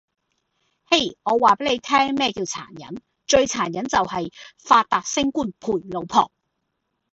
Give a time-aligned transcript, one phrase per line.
[0.85, 1.15] 嘿!
[1.21, 6.31] 我話你聽咩叫殘忍，最殘忍就喺“發達，升官，陪老婆”!